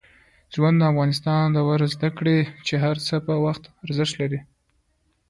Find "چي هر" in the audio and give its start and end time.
2.65-2.95